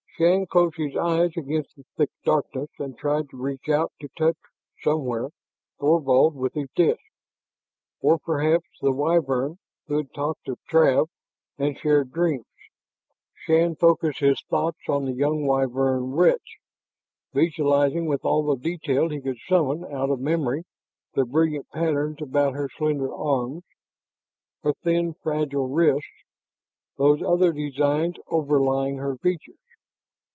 Shann 0.17 0.45
closed 0.45 0.75
his 0.77 0.95
eyes 0.95 1.31
against 1.35 1.75
the 1.75 1.83
thick 1.97 2.11
darkness 2.23 2.69
and 2.77 2.95
tried 2.95 3.31
to 3.31 3.41
reach 3.41 3.67
out 3.69 3.91
to 4.01 4.07
touch, 4.15 4.37
somewhere, 4.83 5.29
Thorvald 5.79 6.35
with 6.35 6.53
his 6.53 6.69
disk 6.75 7.01
or 8.01 8.19
perhaps 8.19 8.67
the 8.81 8.91
Wyvern 8.91 9.57
who 9.87 9.97
had 9.97 10.13
talked 10.13 10.47
of 10.47 10.59
Trav 10.69 11.07
and 11.57 11.75
shared 11.75 12.11
dreams. 12.11 12.45
Shann 13.33 13.75
focused 13.75 14.19
his 14.19 14.39
thoughts 14.43 14.77
on 14.87 15.05
the 15.05 15.13
young 15.13 15.47
Wyvern 15.47 16.11
witch, 16.11 16.59
visualizing 17.33 18.05
with 18.05 18.23
all 18.23 18.43
the 18.43 18.61
detail 18.61 19.09
he 19.09 19.19
could 19.21 19.39
summon 19.49 19.83
out 19.85 20.11
of 20.11 20.19
memory 20.19 20.65
the 21.15 21.25
brilliant 21.25 21.67
patterns 21.71 22.21
about 22.21 22.53
her 22.53 22.69
slender 22.69 23.11
arms, 23.11 23.63
her 24.61 24.73
thin, 24.83 25.15
fragile 25.15 25.67
wrists, 25.67 26.07
those 26.99 27.23
other 27.23 27.51
designs 27.51 28.17
overlaying 28.27 28.97
her 28.97 29.17
features. 29.17 29.55